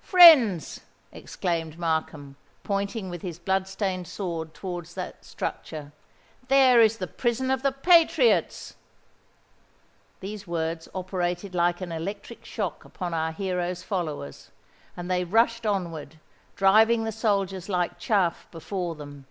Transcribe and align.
"Friends," 0.00 0.80
exclaimed 1.12 1.78
Markham, 1.78 2.36
pointing 2.62 3.10
with 3.10 3.20
his 3.20 3.38
blood 3.38 3.68
stained 3.68 4.08
sword 4.08 4.54
towards 4.54 4.94
that 4.94 5.26
structure, 5.26 5.92
"there 6.48 6.80
is 6.80 6.96
the 6.96 7.06
prison 7.06 7.50
of 7.50 7.60
the 7.62 7.70
patriots!" 7.70 8.76
These 10.20 10.46
words 10.46 10.88
operated 10.94 11.54
like 11.54 11.82
an 11.82 11.92
electric 11.92 12.46
shock 12.46 12.86
upon 12.86 13.12
our 13.12 13.32
hero's 13.32 13.82
followers; 13.82 14.50
and 14.96 15.10
they 15.10 15.22
rushed 15.22 15.66
onward, 15.66 16.18
driving 16.56 17.04
the 17.04 17.12
soldiers 17.12 17.68
like 17.68 17.98
chaff 17.98 18.48
before 18.50 18.94
them. 18.94 19.26